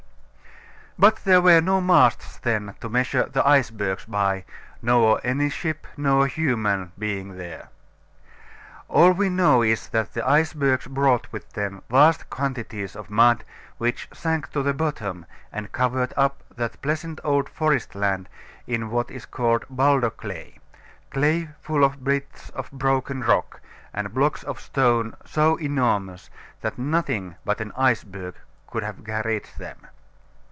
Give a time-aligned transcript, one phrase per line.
[0.99, 4.43] But there were no masts then to measure the icebergs by,
[4.83, 7.69] nor any ship nor human being there.
[8.87, 13.43] All we know is that the icebergs brought with them vast quantities of mud,
[13.79, 18.29] which sank to the bottom, and covered up that pleasant old forest land
[18.67, 20.59] in what is called boulder clay;
[21.09, 23.59] clay full of bits of broken rock,
[23.91, 26.29] and of blocks of stone so enormous,
[26.59, 28.35] that nothing but an iceberg
[28.69, 29.87] could have carried them.